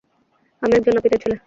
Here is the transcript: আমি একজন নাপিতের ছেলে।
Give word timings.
আমি 0.61 0.73
একজন 0.75 0.93
নাপিতের 0.95 1.21
ছেলে। 1.23 1.35